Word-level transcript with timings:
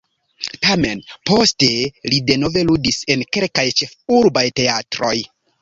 Tamen 0.67 1.03
poste 1.31 1.69
li 2.13 2.21
denove 2.31 2.65
ludis 2.71 2.99
en 3.17 3.25
kelkaj 3.39 3.69
ĉefurbaj 3.83 4.49
teatroj. 4.63 5.17